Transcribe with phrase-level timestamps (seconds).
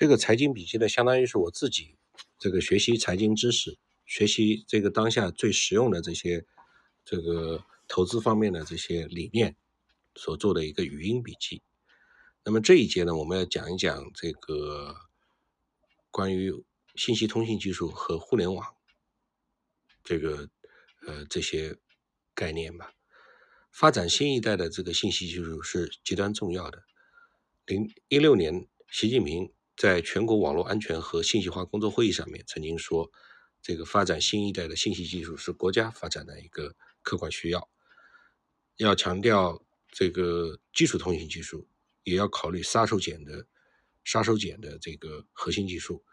[0.00, 1.94] 这个财经笔记呢，相当于是我自己
[2.38, 3.76] 这个学习财经知识、
[4.06, 6.46] 学习这个当下最实用的这些
[7.04, 9.56] 这个投资方面的这些理念
[10.14, 11.60] 所做的一个语音笔记。
[12.42, 14.96] 那么这一节呢，我们要讲一讲这个
[16.10, 16.50] 关于
[16.94, 18.74] 信息通信技术和互联网
[20.02, 20.48] 这个
[21.06, 21.76] 呃这些
[22.34, 22.94] 概念吧。
[23.70, 26.84] 发展新一代的这个信息技术是极端重要的。
[27.66, 29.52] 零一六年，习近平。
[29.80, 33.10] 在全国网络安全和信息化工作会议上面，曾经说，
[33.62, 37.66] 这个发展新一代的信息技术是国家发展的一个客观需要，
[38.76, 41.66] 要强调这个基础通信技术，
[42.04, 43.46] 也要考虑杀手锏的
[44.04, 46.04] 杀手锏的这个核心技术，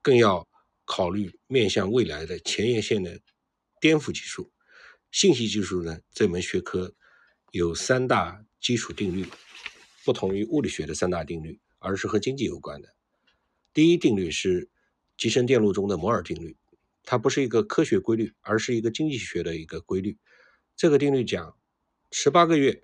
[0.00, 0.48] 更要
[0.84, 3.20] 考虑面向未来的前沿线的
[3.80, 4.52] 颠覆技术。
[5.10, 6.94] 信息技术呢，这门学科
[7.50, 9.26] 有三大基础定律，
[10.04, 12.94] 不同于物理学的三大定律，而是和经济有关的。
[13.78, 14.68] 第一定律是
[15.16, 16.56] 集成电路中的摩尔定律，
[17.04, 20.18] 它不是一个科学规律，而是一个经济学的一个规律。
[20.74, 21.56] 这个定律讲，
[22.10, 22.82] 十八个月，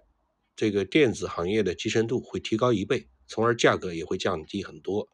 [0.55, 5.09] 这个电子行业的集成度会提高一倍，从而价格也会降低很多。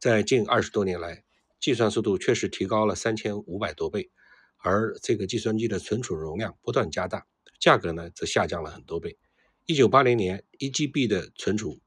[0.00, 1.22] 在近二十多年来，
[1.60, 4.10] 计算速度确实提高了三千五百多倍，
[4.56, 7.28] 而这个计算机的存储容量不断加大，
[7.60, 9.16] 价格呢则下降了很多倍。
[9.66, 11.80] 一九八零年，一 GB 的存储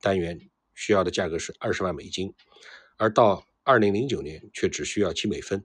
[0.00, 2.34] 单元需要的价格是二十万美金。
[3.00, 5.62] 而到二零零九年却只需要七美分，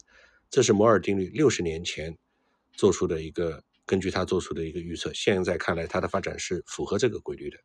[0.50, 2.18] 这是摩尔定律六十年前
[2.72, 5.14] 做出的一个根据他做出的一个预测。
[5.14, 7.58] 现在看来，它的发展是符合这个规律的。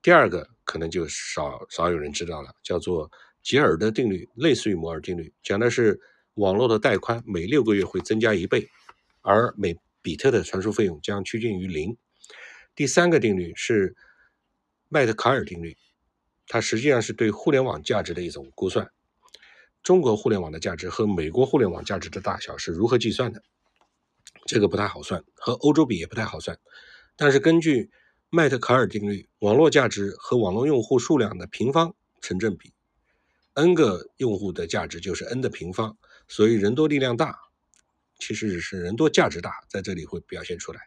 [0.00, 3.10] 第二个可能就少少有人知道了，叫做
[3.42, 6.00] 吉尔的定律，类似于摩尔定律，讲的是
[6.36, 8.66] 网络的带宽每六个月会增加一倍，
[9.20, 11.94] 而每比特的传输费用将趋近于零。
[12.74, 13.94] 第三个定律是
[14.88, 15.76] 麦特卡尔定律。
[16.46, 18.90] 它实际上是对互联网价值的一种估算。
[19.82, 23.42] 中国互联网的价值和美国互联网价值的大小是如何计算的？
[24.46, 26.58] 这个不太好算，和欧洲比也不太好算。
[27.16, 27.90] 但是根据
[28.30, 32.72] 麦特卡尔定律，网络价值和网络用户数量的平方成正比
[33.54, 35.96] ，n 个用户的价值就是 n 的平方。
[36.28, 37.38] 所以人多力量大，
[38.18, 40.80] 其实是人多价值大，在这里会表现出来。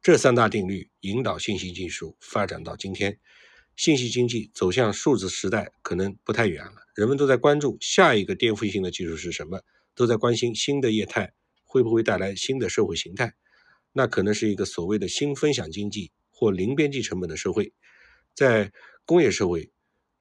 [0.00, 3.18] 这三大定律引导信息技术发展到今天。
[3.78, 9.62] 信息经济走向数字时代可能不太远了，人们都在关注下一个颠覆性的技术是什么，
[9.94, 13.34] 都在关心新的业态会不会带来新的社会形态。
[13.92, 17.72] 那可能是一个所谓的新分享经济或零边际成本的社会。
[18.34, 18.72] 在
[19.04, 19.70] 工业社会，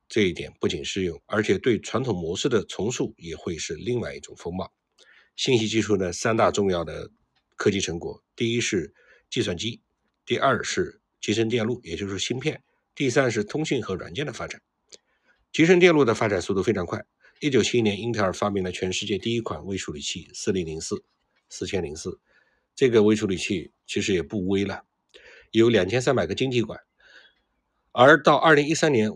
[0.08, 4.72] 这一点不仅适用，而且对传统模式的重塑也会是另外一种风貌。
[5.36, 7.10] 信息技术的三大重要的
[7.56, 8.94] 科技成果，第一是
[9.32, 9.82] 计算机，
[10.28, 12.62] 第二是集成电路，也就是芯片。
[12.98, 14.60] 第三是通信和软件的发展，
[15.54, 17.06] 集成电路的发展速度非常快。
[17.40, 21.04] 一九七一年，英特尔发明了全世界第一款微处理器四零零四
[21.48, 22.20] 四千零四，
[22.76, 24.82] 这个微处理器其实也不微了，
[25.52, 26.80] 有两千三百个晶体管。
[27.92, 29.12] 而到二零一三年，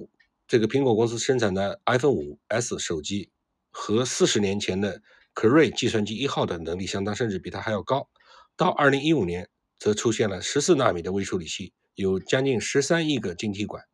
[0.47, 3.31] 这个苹果公司生产的 iPhone 五 S 手机
[3.71, 5.01] 和四十年前的
[5.33, 8.07] 可瑞计算机一号的能力相当，甚至比它还要高。
[8.55, 9.49] 到二零一五年，
[9.79, 11.73] 则出现了十四纳米的微处理器。
[12.01, 13.85] 有将近十三亿个晶体管，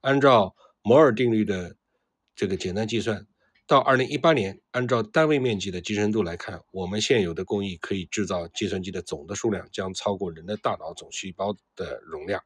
[0.00, 1.76] 按照摩尔定律的
[2.34, 3.26] 这个简单计算，
[3.66, 12.42] 到二零一八年，按照单位面积的集成度来看，我们现有的工艺可以制造计算机的总的数量将超过人的大脑总细胞的容量。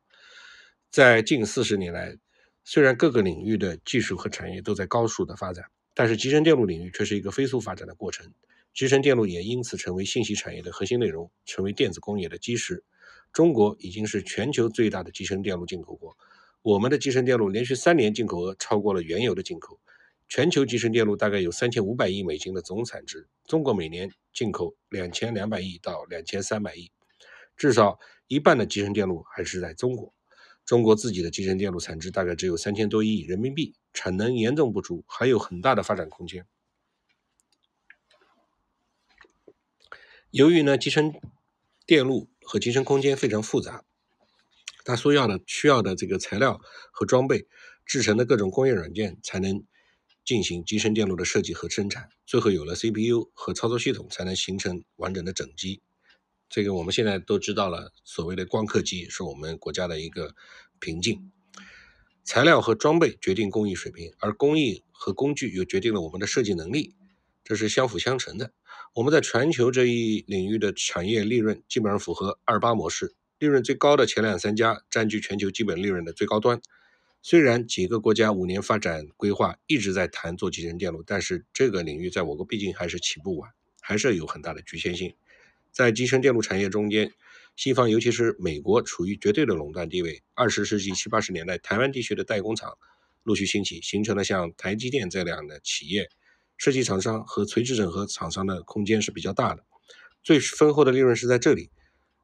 [0.90, 2.18] 在近四十年来，
[2.64, 5.64] 虽然各个领域的技术和产业都在高速的发展，
[5.94, 8.32] 但是集成电路领域却是一个飞速发展的过程。
[8.72, 12.84] 集成电路也因此成为信息产业的核心内容，成为电子工业的基石。
[13.32, 16.16] 中国已经是全球最大的集成电路进口国，
[16.62, 19.80] 我们的集成电路连续三年进口额超过了原油的进口。
[20.28, 26.92] 全球集成电路大概有三千五百亿美金的总产值，中国每年进口两千两百亿到两千三百亿，
[27.56, 27.98] 至少
[28.28, 30.14] 一半的集成电路还是在中国。
[30.64, 36.47] 中国自己的集成电路产值大概只有三千多亿人民币，产能严重不足，还有很大的发展空间。
[40.30, 41.12] 由于呢，集成
[41.86, 43.84] 电路和集成空间非常复杂，
[44.84, 46.60] 它所要的需要的这个材料
[46.91, 47.47] 和装备，
[47.86, 49.62] 制成的各种工业软件才能
[50.24, 52.08] 进行集成电路的设计和生产。
[52.26, 55.80] 最后有了 CPU 和操作系统，才能形成完整的整机。
[56.48, 60.34] 这个我们现在都知道了，所谓的光刻机是我们国家的一个
[60.80, 61.30] 瓶颈。
[62.24, 66.96] 材料和装备决定工艺水平，而工艺和工具又决定了我们的设计能力，
[67.44, 68.53] 这是相辅相成的。
[68.92, 76.60] 我们在全球这一领域的产业利润基本上符合二八模式，利润最高的前两三家占据全球基本利润的最高端。
[77.22, 85.15] 虽然几个国家五年发展规划一直在谈做集成电路，但是这个领域在我国毕竟还是起步晚，还是有很大的局限性。
[85.71, 87.13] 在集成电路产业中间，
[87.54, 90.21] 西方尤其是美国处于绝对的垄断地位。
[90.34, 92.77] 二十世纪七八十年代，台湾地区的代工厂
[93.22, 96.09] 陆续兴起，形成了像台积电这样的企业，
[96.60, 99.65] 设计厂商和垂直整合厂商的空间是比较大的，
[100.22, 101.71] 最丰厚的利润是在这里。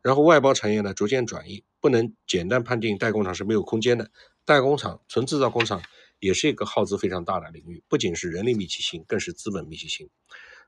[0.03, 4.11] 然后外包产业呢逐渐转移，不能简单判定代工厂是没有空间的。
[4.44, 5.81] 代工厂、纯制造工厂
[6.21, 10.06] 也是一个耗资非常大的领域，不仅是人力密集型，更是资本密集型。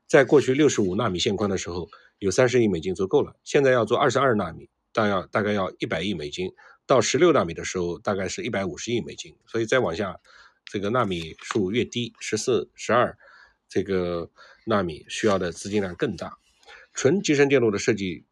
[0.07, 1.87] 在过去六十五纳米线宽的时候，
[2.17, 3.35] 有三十亿美金足够了。
[3.43, 6.51] 现在要做二十二纳米，大要大概要一百亿美金。
[6.87, 9.35] 到十六纳米的时候，大概是一百五十亿美金。
[9.45, 10.19] 所以再往下，
[10.65, 13.15] 这个纳米数越低，十四、十二
[13.69, 14.29] 这个
[14.65, 16.37] 纳米需要的资金量更大。
[16.93, 18.25] 纯集成电路的设计。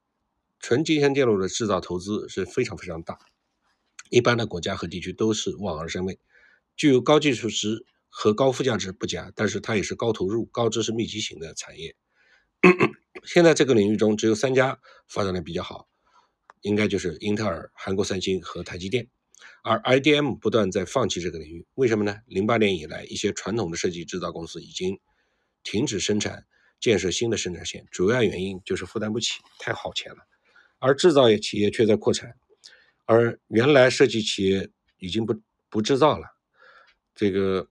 [0.60, 3.20] 纯集成电路的制造投资是非常非常大，
[4.10, 6.20] 一般的国家和地区都是望而生畏，
[6.76, 11.96] 具有高技术值和高附加值不假，但是它也是高投入、高知识密集型的产业。
[13.24, 15.88] 现在这个领域中只有三家发展的比较好，
[16.62, 19.08] 应该就是英特尔、韩国三星和台积电，
[19.64, 22.18] 而 IDM 不断在放弃这个领域，为什么呢？
[22.26, 25.00] 零八年以来，一些传统的设计制造公司已经
[25.70, 26.46] 停止生产，
[26.80, 30.20] 建设新的生产线，主要原因就是负担不起，太耗钱了。
[30.80, 32.36] 而制造业企业却在扩产，
[33.04, 35.36] 而原来设计企业已经不
[35.70, 36.26] 不制造了。
[37.14, 37.68] 这个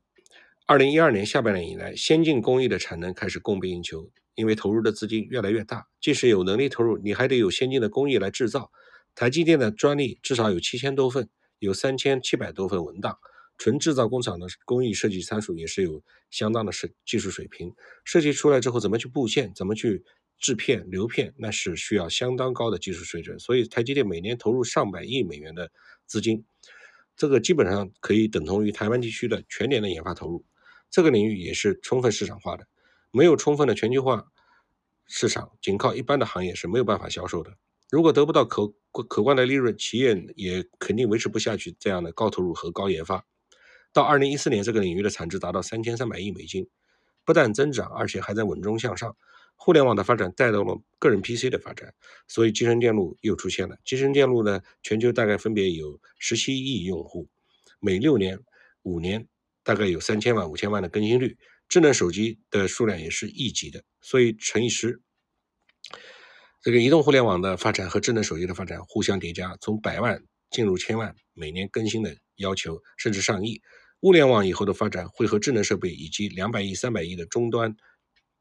[0.67, 5.87] 二零一二年下半年以来，先进工艺的产能开始供不应求，因为投入的资金越来越大。
[5.99, 8.71] 即使有能力投入，你还得有先进的工艺来制造。
[9.15, 13.17] 台积电的专利至少有七千多份，有三千七百多份文档。
[13.59, 17.75] 纯制造工厂的工艺设计参数也是有相当的设技术水平。
[18.05, 20.05] 设计出来之后，怎么去布线，怎么去？
[20.39, 25.73] 制片、流片那是需要相当高的技术水准，所以台积电每年投入上百亿美元的
[26.05, 26.45] 资金，
[27.17, 30.45] 这个基本上可以等同于台湾地区的全年的研发投入。
[30.91, 32.69] 这个领域也是充分市场化的，
[33.11, 34.27] 没有充分的全球化
[35.07, 37.57] 市场，仅靠一般的行业是没有办法销售的。
[37.89, 43.25] 如果得不到可可观的利润，企业也肯定维持不下去这样的高投入和高研发。
[43.97, 46.69] 到二零一四年，这个领域的产值达到三千三百亿美金，
[47.25, 49.17] 不但增长，而且还在稳中向上。
[49.55, 51.95] 互联网的发展带动了个人 PC 的发展，
[52.29, 53.79] 所以集成电路又出现了。
[53.87, 57.31] 集成电路呢，全球大概分别有十七亿用户，
[57.81, 58.39] 每六年、
[58.83, 59.27] 五年
[59.65, 61.39] 大概有三千万、五千万的更新率。
[61.67, 65.01] 智能手机的数量也是亿级的，所以乘以十，
[66.61, 73.63] 这个移动互联网的发展和智能手机的发展互相叠加，从百万进入千万，每年更新的要求甚至上亿。
[74.01, 77.77] 物联网以后的发展会和智能设备以及两百亿、三百亿的终端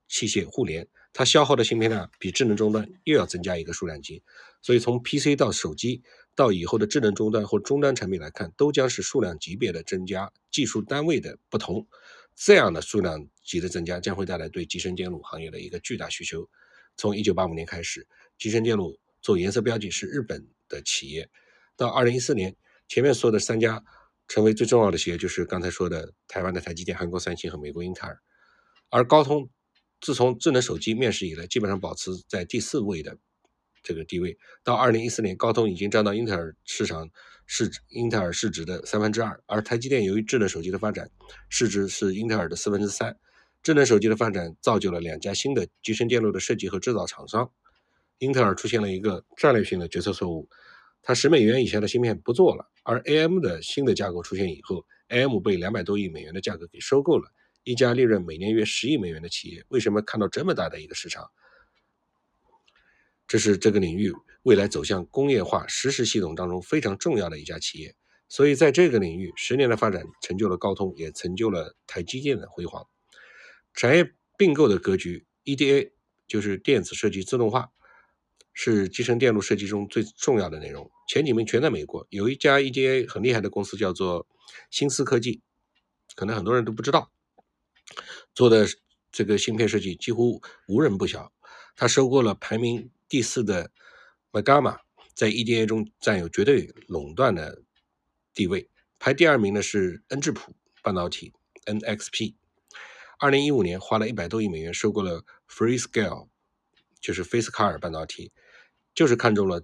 [0.07, 0.88] 器械互联。
[1.13, 4.22] 它消耗的芯片量比智能终端又要增加一个数量级，
[4.62, 6.04] 所以从 PC 到手机
[6.36, 11.88] 到以后的智能终端或终端产品来看，都将是数量级别的增加，技术单位的不同，
[12.36, 16.46] 这样的数量级的增加将会带来对集成电路行业的一个巨大需求。
[16.98, 18.06] 从1985年开始，
[18.38, 21.30] 集成电路做颜色标记是日本的企业，
[21.78, 22.57] 到2014年，
[22.90, 23.81] 前面说的三家
[24.27, 28.19] 成为最重要的企业，就是刚才说的台湾的台积电、韩国三星和美国英特尔，
[28.89, 29.50] 而高通。
[30.01, 33.18] 自从智能手机面世以来，基本上保持在第四位的
[33.81, 34.38] 这个地位。
[34.62, 37.10] 到二零一四年，高通已经占到英特尔市场
[37.48, 39.42] 市值，英特尔市值的三分之二。
[39.48, 41.10] 而台积电由于智能手机的发展，
[41.50, 43.18] 市值是英特尔的四分之三。
[43.63, 47.49] 智能手机的发展造就了两家新的集成电路的设计和制造厂商。
[48.19, 50.47] 英特尔出现了一个战略性的决策错误，
[51.07, 52.68] 它十美元以下的芯片不做了。
[52.83, 57.31] 而 AM 的新的架构出现以后，AM 被两百多亿美元的价格给收购了。
[57.64, 61.30] 一家利润每年约十亿美元的企业，为什么看到这么大的一个市场？
[63.28, 64.12] 这是这个领域
[64.44, 67.95] 未来走向工业化实时系统当中非常重要的一家企业。
[68.28, 72.83] 所以在这个领域，十年的发展成就了高通，也成就了台积电的辉煌。
[73.76, 75.92] 产业并购的格局，EDA
[76.28, 77.69] 就是电子设计自动化，
[78.56, 80.90] 是集成电路设计中最重要的内容。
[81.07, 84.26] 前几名全在美国，有一家 EDA 很厉害的公司叫做
[84.71, 85.44] 新思科技，
[86.16, 87.12] 可能很多人都不知道。
[88.33, 88.66] 做的
[89.12, 91.31] 这个芯片设计几乎无人不晓。
[91.76, 93.69] 他收购了排名第四的
[94.31, 94.80] Magama，
[95.14, 97.62] 在 EDA 中占有绝对垄断的
[98.33, 98.69] 地位。
[98.97, 101.33] 排第二名的是恩智浦半导体
[101.66, 102.35] （NXP）。
[103.19, 106.30] 二零一五年花了一百多亿美元收购了 Freescale，
[107.00, 108.31] 就是菲斯卡尔半导体，
[108.95, 109.61] 就是看中了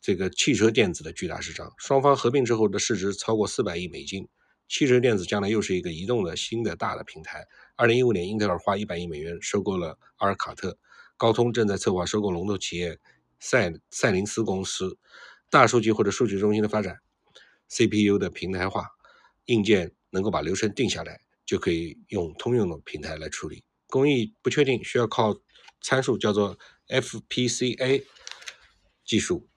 [0.00, 1.72] 这个汽车电子的巨大市场。
[1.78, 4.28] 双方合并之后的市值超过四百亿美金。
[4.68, 7.48] 汽车电子将来又是一个移动的新的大的平台。
[7.74, 10.78] 二零一五年，英特尔花一百亿美元收购了阿尔卡特，
[11.16, 12.98] 高通正在策划收购龙头企业
[13.40, 14.98] 赛赛灵思公司。
[15.48, 16.98] 大数据或者数据中心的发展
[17.70, 18.86] ，CPU 的平台化，
[19.46, 23.64] 硬件能够把流程定下来，就可以用通用的平台来处理。
[23.86, 25.34] 工艺不确定，需要靠
[25.80, 26.58] 参数叫做
[26.88, 28.04] FPCA
[29.08, 29.48] 技术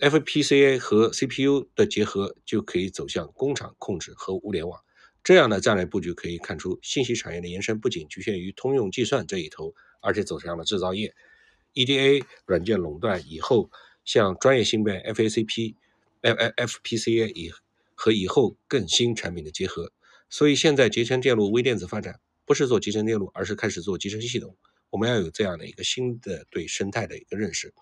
[0.00, 4.82] ，FPCA 和 CPU 的结合就可以走向工厂控制和物联网。
[5.22, 11.14] 这样的战略布局可以看出，信息产业的延伸不仅局限于通用计算这一头，而且走向了制造业。
[11.74, 13.70] EDA 软件垄断以后，
[14.04, 15.76] 像专业芯片 FACP、
[16.22, 17.52] FFPCA 以
[17.94, 19.92] 和以后更新产品的结合。
[20.28, 24.56] 所以现在集成电路、微电子发展不是做集成电路，而是开始做集成系统。
[24.90, 27.72] 我们要有这样的一个新的对生态的一个认识，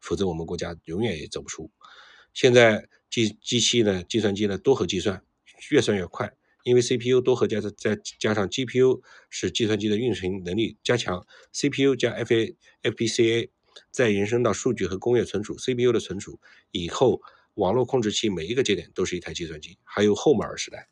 [0.00, 1.70] 否则我们国家永远也走不出。
[2.34, 5.22] 现在机机器呢，计算机呢多核计算，
[5.70, 6.32] 越算越快。
[6.62, 13.48] 因为 CPU 多核加再加上 GPU 使计算机的运行能力加强，CPU 加 FA FPCA
[13.90, 16.38] 再延伸到数据和工业存储，CPU 的存储
[16.70, 17.22] 以后，
[17.54, 19.78] 网络控制器每一个节点都是一台计算机。
[19.84, 20.86] 还有后摩尔时代，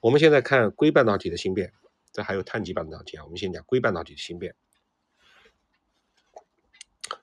[0.00, 1.72] 我们现在看硅半导体的芯片，
[2.12, 3.24] 这还有碳基半导体啊。
[3.24, 4.56] 我们先讲硅半导体的芯片，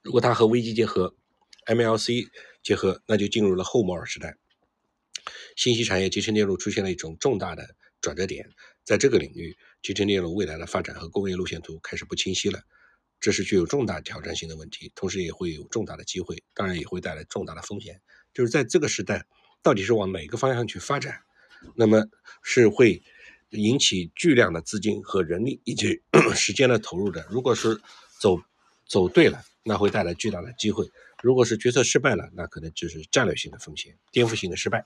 [0.01, 1.13] 如果它和微机结合
[1.69, 2.27] ，MLC
[2.61, 4.35] 结合，那就进入了后摩尔时代。
[5.55, 7.75] 信息产业集成电路出现了一种重大的。
[8.01, 8.49] 转折点，
[8.85, 12.61] 在这个领域，集成电路未来的发展和工业路线图开始不清晰了，
[13.19, 17.99] 这是具有重大挑战性的问题，同时也会有重大的机会，当然也会带来重大的风险。
[18.33, 19.25] 就是在这个时代，
[19.61, 21.19] 到底是往哪个方向去发展，
[21.75, 22.05] 那么
[22.41, 23.03] 是会
[23.49, 26.01] 引起巨量的资金和人力以及
[26.33, 27.27] 时间的投入的。
[27.29, 27.81] 如果是
[28.21, 28.41] 走
[28.87, 30.85] 走对了，那会带来巨大的机会；
[31.21, 34.85] 如果是决策失败了，那可能就是战略性的风险，颠覆性的失败。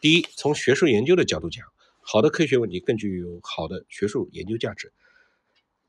[0.00, 1.64] 第一，从学术研究的角度讲。
[2.06, 4.92] 好的科学问题更具有好的学术研究价值。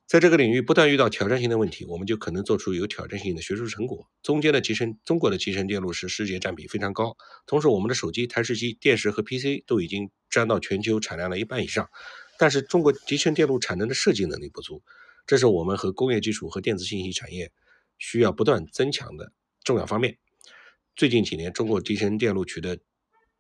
[0.05, 4.07] 在这个领域不断遇到挑战性的问题，我们就可能做出有挑战性的学术成果。
[4.23, 11.89] 中间的集成，中国的集成电路是世界占比非常高，同时我们的手机、台式机、电视和 PC 都已经占到全球产量的一半以上。
[12.39, 14.83] 但是中国集成电路产能的设计能力不足，
[15.27, 17.51] 这是我们和工业技术和电子信息产业
[17.97, 19.31] 需要不断增强的
[19.63, 20.17] 重要方面。
[20.95, 22.79] 最近几年，中国集成电路取得。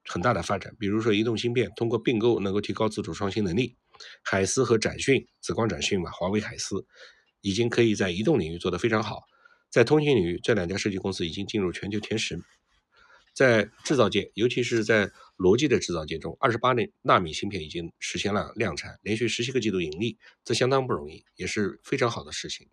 [0.07, 3.75] 很大的发展，比如说移动芯片通过并购能够提高自主创新能力，
[4.23, 6.85] 海思和展讯，紫光展讯嘛，华为海思
[7.41, 9.23] 已经可以在移动领域做得非常好，
[9.71, 12.39] 在通信领域，这两家设计公司已经进入全球前十。
[13.33, 15.09] 在制造界，尤其是在
[15.39, 22.69] 逻辑的制造界中，二十八纳米芯片已经实现了量产，连续十七个季度盈利，这相当不容易，也是非常好的事情。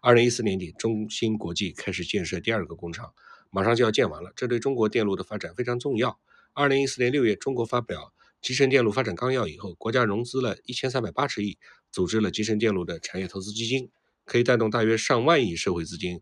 [0.00, 3.14] 二零一四年底，中芯国际开始建设第二个工厂，
[3.50, 6.20] 马上就要建完了，这对中国电路的发展非常重要。
[6.52, 8.12] 二零一四年六月，中国发表
[8.46, 11.58] 《集成电路发展纲要》以后，国家融资了一千三百八十亿，
[11.90, 13.90] 组织了集成电路的产业投资基金，
[14.24, 16.20] 可以带动大约上万亿社会资金，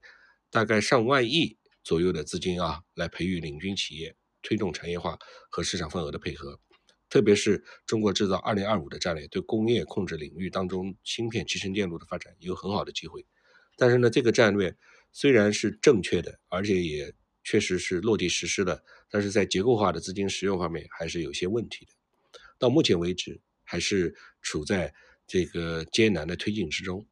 [0.50, 5.18] 大概上万亿左右的资金啊，来培育领军企业，推动产业化
[5.48, 6.60] 和市场份额的配合。
[7.10, 13.26] 特别是中国制造二零二五的战略，对工业控制领域当中芯片集成电路的发展有很好的机会。
[13.76, 14.74] 但是呢，这个战略
[15.12, 17.12] 虽然是正确的，而且也。
[17.42, 21.92] 确实是落地实施的，但是在结构化的资金使用方面还是有些问题的。
[22.58, 24.92] 到目前为止，还是处在
[25.26, 27.04] 这个艰难的推进之中。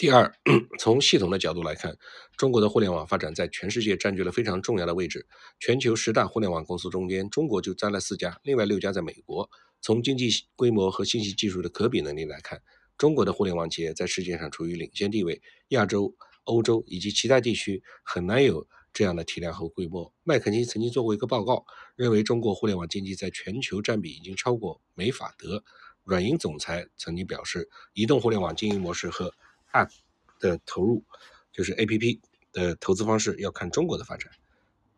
[0.00, 0.32] 第二，
[0.78, 1.94] 从系统的角度来看，
[2.38, 5.26] 中国的互联网发展在全世界占据了非常重要的位置。
[5.58, 9.50] 全球十大互联网公司中间，中国就占了四家，另外六家在美国。
[9.82, 12.62] 从经济规模和信息技术的可比能力来看，
[12.96, 15.42] 中国的互联网企业在世界上处于领先地位。
[15.68, 16.14] 亚洲、
[16.44, 18.66] 欧洲以及其他地区很难有。
[18.94, 25.62] 这样的体量和规模，麦肯锡曾经做过一个报告，认为中国互联网经济在全球占比已经超过美法德。
[26.04, 29.34] 软银总裁曾经表示，移动互联网经营模式和
[29.72, 29.90] App
[30.38, 31.04] 的投入，
[31.52, 32.20] 就是 APP
[32.52, 34.30] 的投资方式，要看中国的发展。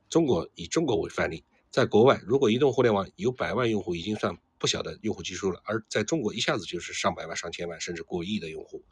[0.08, 8.84] 中国以中国为范例，在国外，如果移动互联网有百万用户，已经算不小的用户基数了，而在中国一下子就是上百万、上千万，甚至过亿的用户。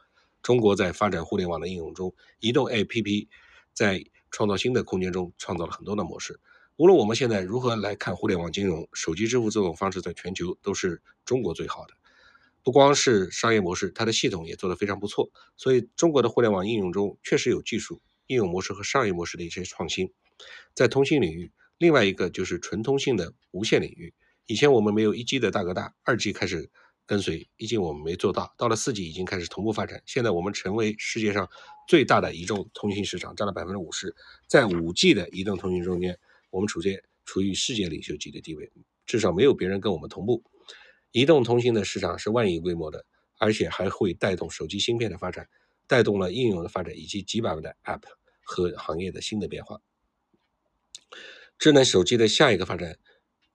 [0.43, 3.29] 中国在发展互联网的应用中，移动 APP
[3.75, 6.41] 在创造新的空间中，创造了很多的模式。
[6.77, 11.93] 无论我们现在如何来看互联网金融、手机支付这种方式，在全球都是中国最好的。
[12.62, 15.31] 不光是商业模式，它的系统也做得非常不错。
[15.57, 20.12] 所以，中国的互联网应用中确实有技术、应用模式和商业模式的一些创新。
[20.75, 24.14] 在通信领域，另外一个就是纯通信的无线领域。
[24.47, 26.71] 以前我们没有一 G 的大哥大，二 G 开始。
[27.07, 28.55] 跟随，毕竟我们没做到。
[28.57, 31.50] 到了四 G 已经开始同步发展，现在我们成为世界上
[31.88, 34.14] 最大的移动通信市场，占了百分之五十。
[34.47, 36.17] 在五 G 的移动通信中间，
[36.50, 38.71] 我们处在处于世界领袖级的地位，
[39.07, 40.45] 至少没有别人跟我们同步。
[41.12, 43.05] 移动通信的市场是万亿规模的，
[43.38, 45.49] 而且还会带动手机芯片的发展，
[45.87, 48.02] 带动了应用的发展以及几百万的 App
[48.43, 49.81] 和行业的新的变化。
[51.59, 52.99] 智能手机的下一个发展。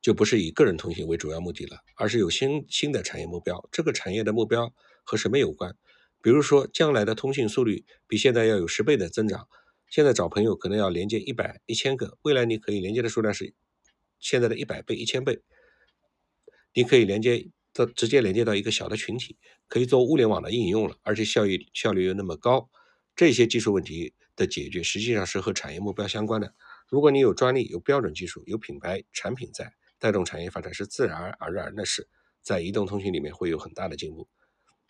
[0.01, 3.67] 就不是以个人通信为主要目的了，而是有新新的产业目标。
[3.71, 4.71] 这个产业的目标
[5.03, 5.75] 和什么有关？
[6.21, 9.47] 比如说，将来的通信速率比现在要有十倍的增长。
[9.89, 13.55] 现在找朋友可能要连接一百、一千个，未来你可以连接的数量是
[14.19, 15.41] 现在的一百倍、一千倍。
[16.75, 19.37] 你可以连接到直接连接到一个小的群体，
[19.69, 22.69] 可以做物联网的应用了，而且效益效率又那么高。
[23.15, 26.53] 这些技术问题的解决，实际上是和产业目标相关的。
[26.89, 32.09] 如果你有专利、有标准技术、有品牌产品在带动产业发展，是自然而然的事，
[32.41, 34.27] 在移动通信里面会有很大的进步。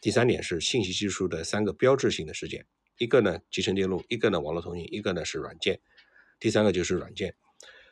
[0.02, 2.66] 第三点是信息技术的三个标志性的事件。
[2.98, 5.80] 一个呢，集成电路；一个呢，网络通信；一个呢是软件。
[6.40, 7.36] 第三个就是软件。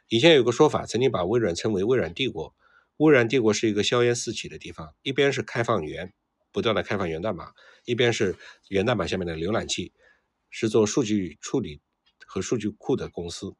[0.07, 2.55] 以前有个说法，曾经把微软称为“微软帝国”。
[2.97, 6.13] 微软帝国是一个硝烟四起的地方，一边是开放源，
[6.51, 7.53] 不断的开放源代码；
[7.85, 8.35] 一边是
[8.69, 9.91] 源代码下面的浏览器，
[10.49, 11.81] 是做数据处理
[12.25, 13.55] 和数据库的公司。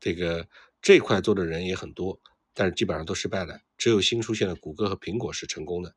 [0.00, 0.48] 这个
[0.80, 2.20] 这块做的人也很多，
[2.52, 3.60] 但是基本上都失败了。
[3.78, 5.94] 只有新出现的谷歌和苹果是成功的。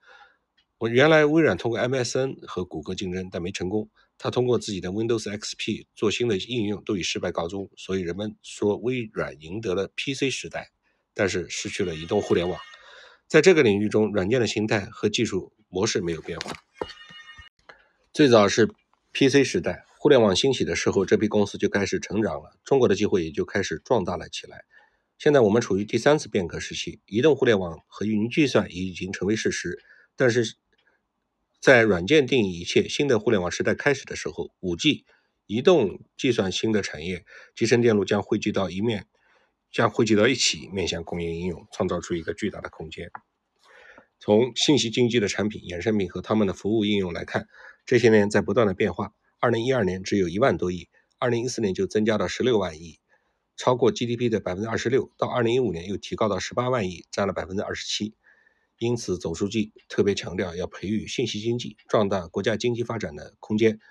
[0.78, 3.90] 我原来微软通过 MSN 和谷歌竞争，但没成功。
[4.18, 7.70] 他通过自己的 Windows XP 做新的应用，都以失败告终。
[7.76, 10.72] 所以人们说微软赢得了 PC 时代，
[11.16, 12.60] 但是失去了移动互联网。
[13.28, 16.54] 在这个领域中，软件的形态和技术模式没有变化。
[18.14, 18.68] 最早是
[19.14, 24.66] PC 时代，互联网兴起的时候，这批公司就开始成长了，中国的机会也就开始壮大了起来。
[25.18, 29.80] 现在我们处于第三次变革时期，移动互联网和云计算已经成为事实，
[30.16, 30.56] 但是。
[31.62, 35.04] 在软件定义一切新的互联网时代开始的时候，5G
[35.48, 39.08] 移动计算新的产业，集成电路将汇聚到一面，
[39.76, 43.12] 将汇集到一起，面向工业应用，创造出一个巨大的空间。
[44.22, 47.50] 从信息经济的产品、衍生品和他们的服务应用来看，
[47.86, 49.12] 这些年在不断的变化。
[49.42, 50.88] 2012年只有一万多亿
[51.20, 53.02] ，2014年就增加到16万亿，
[53.58, 55.12] 超过 GDP 的百分之二十六。
[55.18, 58.16] 到2015年又提高到18万亿，占了百分之二十七。
[58.78, 63.82] 因此，总书记特别强调要培育信息经济，壮大国家经济发展的空间。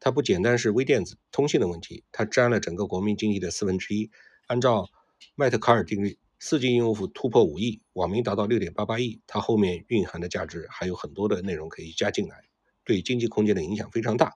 [0.00, 4.10] 它不简单是微电子通信的问题，它占了整个国民经济的四分之一。
[4.46, 4.90] 按照
[5.34, 12.44] 麦特卡尔定律四 G 用户突破五亿，网民达到六点八八亿，它后面蕴含的价值还有很多的内容可以加进来，
[12.84, 14.32] 对经济空间的影响非常大。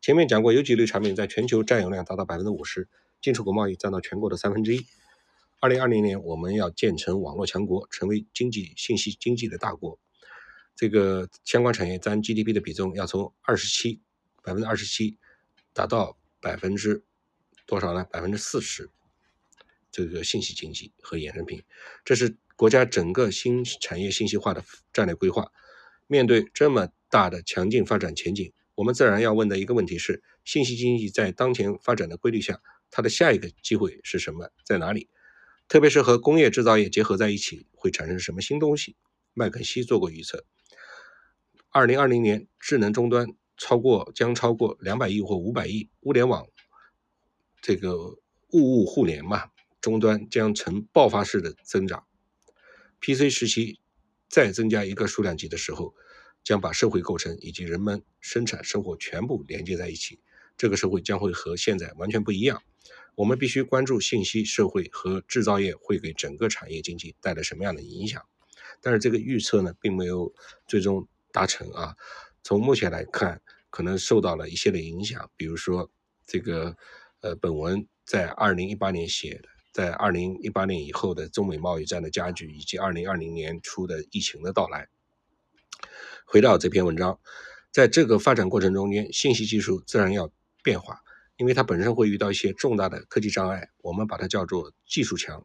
[0.00, 2.88] 前面讲过，有几类产品在全球占有量达到百分之五十，
[3.20, 4.86] 进出口贸易占到全国的三分之一。
[5.60, 9.98] 二零二零年，我们要建成网络强国，成为经济信息经济的大国。
[10.76, 14.02] 这个相关产业占 GDP 的比重要从二十七
[14.42, 15.18] 百分之二十七
[15.72, 17.04] 达到百分之
[17.64, 18.04] 多少呢？
[18.10, 18.90] 百分之四十。
[19.94, 21.62] 这个信息经济和衍生品，
[22.04, 25.52] 这是国家整个新产业信息化的战略规划。
[26.08, 34.50] 面对这么大的强劲发展前景，我们自然要问的一个问题是：信息经济在当前发展的规律下，它的下一个机会是什么？
[34.64, 35.08] 在哪里？
[35.68, 38.96] 特别是和工业制造业结合在一起，会产生什么新东西？
[39.32, 40.44] 麦肯锡做过预测，
[41.70, 46.46] 二零二零年智能终端超过将超过两百亿或五百亿，物联网
[47.62, 48.18] 这个物
[48.52, 49.50] 物互联嘛，
[49.84, 52.06] 终端将呈爆发式的增长。
[53.02, 53.80] PC 时期
[54.30, 55.94] 再增加一个数量级的时候，
[56.42, 60.22] 将把社会构成以及人们生产生活全部连接在一起，
[60.56, 62.62] 这个社会将会和现在完全不一样。
[63.14, 68.22] 我们必须关注信息社会和制造业会给整个产业经济带来什么样的影响，
[68.80, 70.32] 但是这个预测呢，并没有
[70.66, 71.94] 最终达成啊。
[72.42, 75.90] 从目前来看，可能受到了一些的影响，比如说
[76.26, 76.74] 这个
[77.20, 84.88] 呃，本文在二零一八年写的，在二零一八年以后的中美贸易战的加剧，以及二零二零年初的疫情的到来。
[86.24, 87.18] 回到这篇文章，
[87.72, 90.30] 在这个发展过程中间，信息技术自然要
[90.62, 91.00] 变化。
[91.36, 95.44] 因为它本身会遇到一些重大的科技障碍，我们把它叫做技术墙。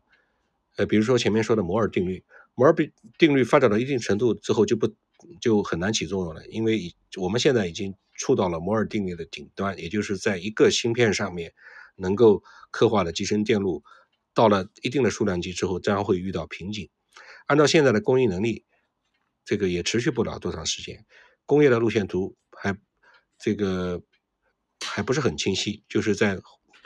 [0.75, 2.75] 呃，比如说前面说的摩尔定律，摩尔
[3.17, 4.93] 定律发展到一定程度之后就不
[5.41, 11.53] 就很难起作用了，因为我们现在已经触到了摩尔定律的顶端，也就是在一个芯片上面
[11.95, 13.83] 能够刻画的集成电路，
[14.33, 16.89] 到了一定的数量级之后，将会遇到瓶颈。
[17.47, 18.65] 按照现在的供应能力，
[19.45, 21.05] 这个也持续不了多长时间。
[21.45, 22.77] 工业的路线图还
[23.39, 24.01] 这个。
[24.81, 26.39] 还不是很清晰，就是在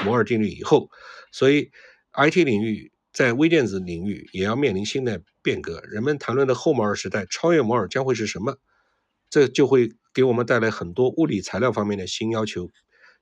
[0.03, 0.89] 摩尔定律以后，
[1.31, 1.69] 所以
[2.13, 5.79] IT 领域在微电子领域也要面临新的变革。
[5.81, 8.57] 人们谈论的后摩尔时代，超越摩尔将会是什么？
[9.29, 12.71] 这就会给我们带来很多物理材料方面的新要求。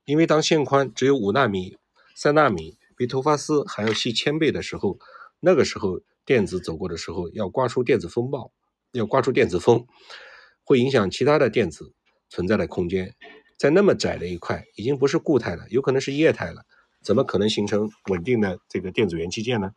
[0.06, 1.76] 因为当线宽只有五纳米、
[2.16, 4.96] 三纳米，比头发丝还要细千倍的时候，
[5.40, 8.52] 那个时候电子走过的时候，要刮出电子风暴，
[8.92, 9.88] 要刮出电子风，
[10.62, 11.94] 会影响其他的电子
[12.28, 13.16] 存在的空间。
[13.58, 16.64] 在那么窄的一块，已经不是固态了，有可能是液态了，
[17.02, 19.72] 怎么可能形成稳定的这个电子元器件呢？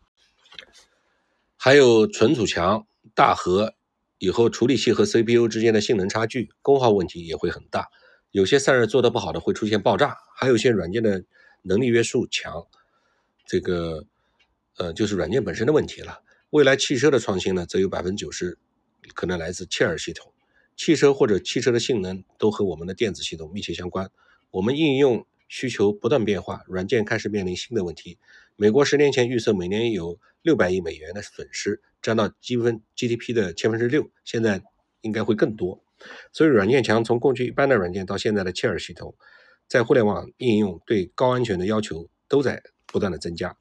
[1.57, 2.85] 还有存储强、
[3.15, 3.73] 大核，
[4.19, 7.87] 以后处理器和 CPU 之间的性能差距、功耗问题也会很大。
[8.29, 11.23] 有些散热做得不好的会出现爆炸，还有一些软件的
[11.63, 12.67] 能力约束强，
[13.45, 14.05] 这个
[14.77, 16.21] 呃就是软件本身的问题了。
[16.49, 18.57] 未来汽车的创新呢，则有百分之九十
[19.13, 20.31] 可能来自切尔系统。
[20.77, 24.09] 汽车或者汽车的性能都和我们的电子系统密切相关。
[24.51, 28.17] 我们应用需求不断变化，软件开始面临新的问题。
[28.55, 34.61] 美国十年前预测每年有六百亿美元的损失，占到积分 GDP 的千分之六，现在
[35.01, 35.83] 应该会更多。
[36.31, 39.15] 所以，软件强从过去一般的软件到现在的切尔系统，
[39.67, 42.61] 在互联网应用对高安全的要求都在
[42.95, 43.57] 不断的增加。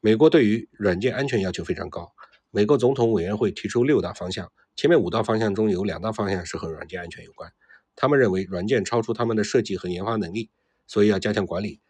[0.00, 2.10] 美国对于软件安全要求非常高。
[2.50, 7.52] 美国总统委员会提出六大方向，前面五大方向中有两大方向是和软件安全有关。
[7.94, 10.50] 他们认为软件超出他们的设计和研发能力，
[10.86, 11.82] 所以要加强管理。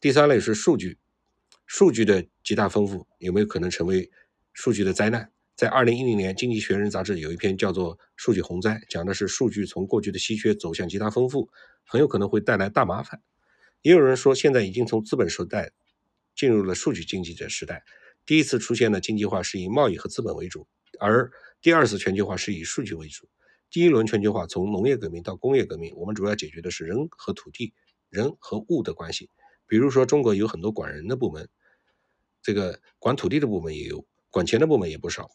[0.00, 0.98] 第三类是数据，
[1.64, 4.10] 数据的极大丰富有没有可能成为
[4.52, 5.30] 数据的灾难？
[5.54, 11.48] 在二零一零年，《经济学人》杂志有一篇叫做《数据洪灾》，讲的是数据从过去的稀缺走向极大丰富，
[11.84, 13.22] 很有可能会带来大麻烦。
[13.82, 15.70] 也有人说，现在已经从资本时代
[16.34, 17.82] 进入了数据经济的时代。
[18.24, 20.68] 第一次出现的经济化是以贸易和资本为主，
[21.00, 23.28] 而第二次全球化是以数据为主。
[23.70, 27.72] 第一轮全球化从农业革命到工业革命，我们主要解决的是人和土地、
[28.10, 29.30] 人和物的关系。
[29.66, 31.48] 比如说，中国有很多管人的部门，
[32.42, 35.30] 这个管土地的部门也有，管钱的部门也不少。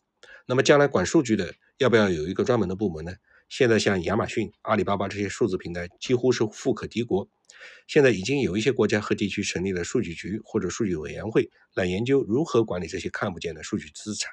[0.45, 3.15] 那么将来管数据的，要不要有一个专门的部门呢？
[3.49, 7.29] 现在像亚马逊、阿里巴巴这些数字平台几乎是富可敌国。
[7.87, 14.31] 现在已经有一些国家和地区成立了数据局或者数据委员会，来研究如何管理这些看不见的数据资产。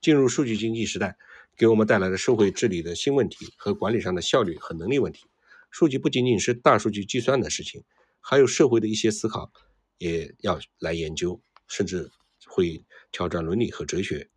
[0.00, 1.16] 进入数据经济时代，
[1.56, 5.24] 给我们带来了社会治理的新问题和管理上的效率和能力问题。
[5.70, 7.82] 数据不仅仅是大数据计算的事情，
[8.20, 9.50] 还有社会的一些思考
[9.98, 12.10] 也要来研究，甚至
[12.46, 14.28] 会挑战伦理和哲学。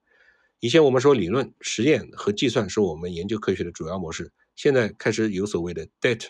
[0.59, 6.29] 以前我们说理论、实验和计算是我们研究科学的主要模式，现在开始有所谓的 data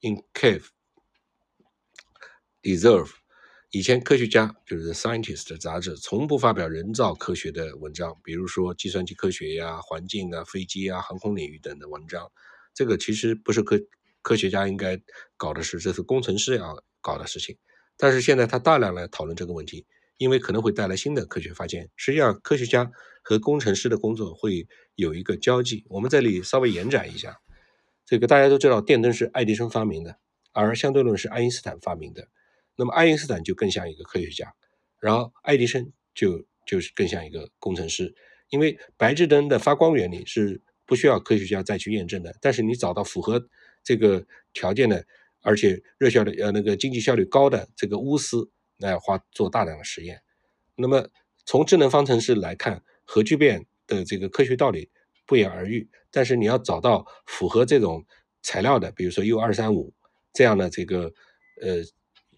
[0.00, 0.66] in cave。
[2.62, 3.10] Deserve，
[3.70, 12.30] 以前科学家就是《Scientist》杂志从不发表人造科学的文章，比如说计算机科学呀、环境啊、飞机啊、航空领域等的文章。
[12.74, 13.80] 这个其实不是科
[14.22, 15.00] 科学家应该
[15.36, 17.58] 搞的事，这是工程师要搞的事情。
[17.96, 19.86] 但是现在他大量来讨论这个问题，
[20.20, 21.88] 因为可能会带来新的科学发现。
[21.96, 22.90] 实际上，科学家
[23.22, 25.86] 和工程师的工作会有一个交际。
[25.88, 27.38] 我们这里稍微延展一下，
[28.04, 30.18] 这个大家都知道，电灯是爱迪生发明的，
[30.52, 32.28] 而相对论是爱因斯坦发明的。
[32.76, 34.52] 那么爱因斯坦就更像一个科学家，
[35.00, 38.14] 然后爱迪生就就是更像一个工程师，
[38.50, 43.48] 因为白炽灯的发光原理是不需要科学家再去验证的，但是你找到符合
[43.82, 45.02] 这个条件的，
[45.40, 50.20] 而且热效率呃那个经济效率高的这个钨丝，那要花做大量的实验。
[50.74, 51.08] 那么
[51.44, 54.90] 从智能方程式来看，核聚变的这个科学道理
[55.26, 58.04] 不言而喻，但是你要找到符合这种
[58.42, 59.94] 材料的，比如说 U 二三五
[60.32, 61.12] 这样的这个
[61.62, 61.84] 呃。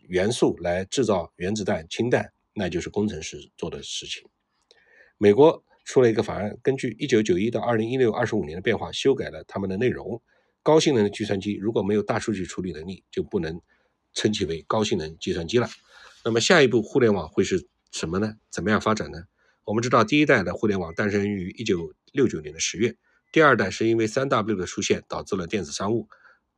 [0.08, 4.28] 元素来制造原子弹、氢弹，那就是工程师做的事情。
[5.16, 10.20] 美国出了一个法案，根据1991到2016、25年的变化，修改了他们的内容。
[10.62, 13.58] 高性能的计算机如果没有大数据处理能力，就不能
[14.12, 15.68] 称其为高性能计算机了。
[16.24, 18.34] 那么下一步互联网会是什么呢？
[18.50, 19.24] 怎么样发展呢？
[19.64, 22.96] 我们知道，第一代的互联网诞生于1969年的十月，
[23.32, 26.08] 第二代是因为 3W 的出现导致了电子商务。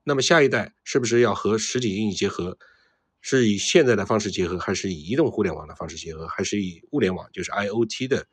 [0.03, 2.59] 那么下一代是不是要和实体经济结合？
[3.27, 8.27] 是以现在的方式结合，还是以移动互联网的方式结合，还是以物联网，就是 IOT 的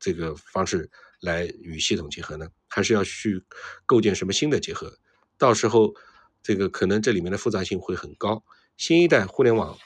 [0.00, 0.90] 这个方式
[1.20, 2.48] 来与系统结合呢？
[2.66, 3.40] 还是要去
[3.86, 4.98] 构建什么新的结合？
[5.38, 5.94] 到时候
[6.42, 8.42] 这个可能这里面的复杂性会很高。
[8.76, 9.78] 新一代互联网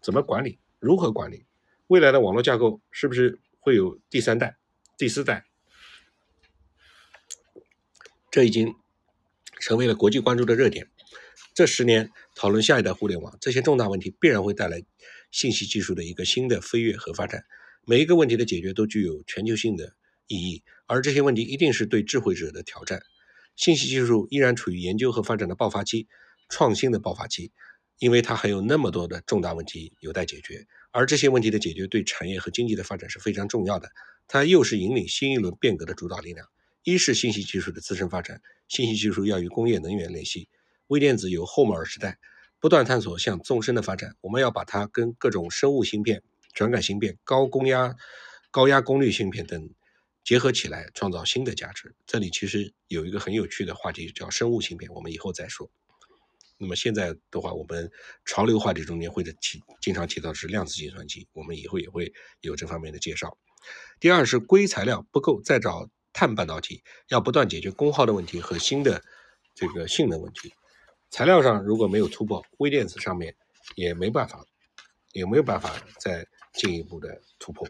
[0.00, 0.58] 怎么管理？
[0.78, 1.46] 如何管理？
[1.86, 4.58] 未来的网络架构是不是会有第三代、
[4.96, 5.44] 第四代？
[8.30, 8.74] 这已经
[9.58, 10.90] 成为了国际关注的热点。
[11.54, 14.84] 这十年讨论下一代互联网，这些重大问题必然会带来
[15.32, 17.44] 信息技术的一个新的飞跃和发展。
[17.84, 19.94] 每一个问题的解决都具有全球性的
[20.26, 23.02] 意义，而这些问题一定是对智慧者的挑战。
[23.56, 26.06] 信息技术依然处于研究和发展的爆发期，
[26.48, 27.50] 创新的爆发期，
[27.98, 30.66] 因为它还有那么多的重大问题有待解决。
[30.90, 33.90] 而这些问题的解决对产业和经济的发展是非常重要的。
[34.26, 36.46] 它又是引领新一轮变革的主导力量。
[36.84, 40.48] 一是信息技术的自身发展，信息技术要与工业能源联系。
[40.86, 42.18] 微电子有后摩尔时代，
[42.58, 44.16] 不断探索向纵深的发展。
[44.22, 46.22] 我们要把它跟各种生物芯片、
[46.54, 47.94] 传感芯片、高功压、
[48.50, 49.70] 高压功率芯片等
[50.24, 51.94] 结合起来，创造新的价值。
[52.06, 55.70] 这里其实有一个很有趣的话题，叫生物芯片，我们以后再说。
[56.60, 57.90] 那么现在的话，我们
[58.24, 63.38] 潮流话题中间会的提经常提到是量子计算机，我们以后也会有这方面的介绍。
[64.00, 69.02] 第二是硅材料不够，再找碳半导体，要不断解决功耗的问题和新的
[69.54, 70.52] 这个性能问题。
[71.10, 73.36] 材料上如果没有突破，微电子上面
[73.76, 74.44] 也没办法，
[75.12, 77.68] 也没有办法再进一步的突破。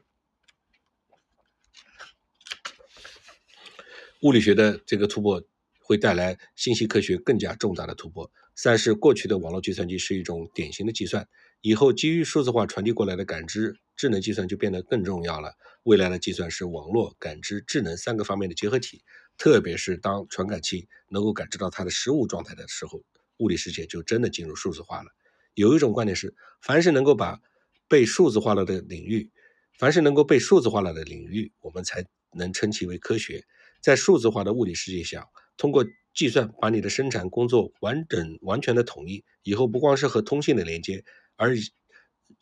[4.22, 5.42] 物理学的这个突破
[5.78, 8.30] 会带来信息科学更加重大的突破。
[8.60, 11.28] 三是过去的网络计算机是一种典型的计算，
[11.60, 15.52] 以后基于数字化传递过来的感知智能计算就变得更重要了。
[15.84, 19.04] 未来的计算是网络、感知、智能三个方面的结合体，
[19.36, 23.00] 特别是当传感器能够感知到它的实物状态的时候，
[23.36, 25.12] 物理世界就真的进入数字化了。
[25.54, 27.40] 有一种观点是，凡是能够把
[27.86, 29.30] 被数字化了的领域，
[29.78, 33.44] 凡是能够被数字化了的领域，我们才能称其为科学。
[33.80, 35.86] 在数字化的物理世界下，通过
[36.18, 41.04] 计算把你的生产工作完整完全的统一，以后不光是和通信的连接，
[41.36, 41.54] 而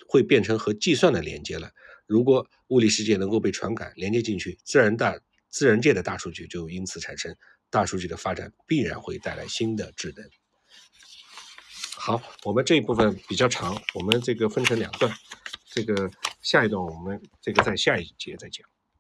[0.09, 1.71] 会变成和计算的连接了。
[2.07, 7.37] 如果物理世界能够被传感连接进去，自然大自然界的大数据就因此产生。
[7.69, 10.25] 大数据的发展必然会带来新的智能。
[11.99, 15.13] 好，我们这一部分比较长，我们这个分成两段，
[15.67, 16.11] 这个
[16.41, 18.67] 下一段我们这个在下一节再讲。